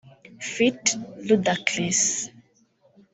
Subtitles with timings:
[0.51, 0.83] ft
[1.27, 2.01] Rudacris